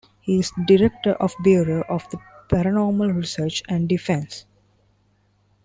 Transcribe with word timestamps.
He 0.19 0.39
is 0.39 0.51
director 0.65 1.13
of 1.13 1.35
the 1.37 1.43
Bureau 1.43 1.83
of 1.87 2.09
Paranormal 2.49 3.15
Research 3.15 3.61
and 3.69 3.87
Defense. 3.87 4.47